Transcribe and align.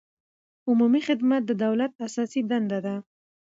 عمومي 0.69 1.01
خدمت 1.07 1.41
د 1.45 1.51
دولت 1.65 1.91
اساسي 2.05 2.41
دنده 2.49 2.79
ده. 2.85 2.95